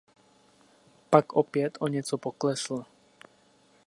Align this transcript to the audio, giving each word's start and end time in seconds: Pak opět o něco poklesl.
Pak 1.09 1.33
opět 1.33 1.77
o 1.81 1.87
něco 1.87 2.17
poklesl. 2.17 2.85